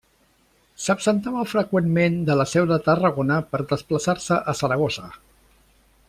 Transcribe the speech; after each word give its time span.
S'absentava 0.85 1.43
freqüentment 1.49 2.15
de 2.29 2.37
la 2.41 2.47
Seu 2.53 2.65
de 2.73 2.79
Tarragona 2.89 3.37
per 3.53 3.61
desplaçar-se 3.75 4.43
a 4.55 4.61
Saragossa. 4.63 5.11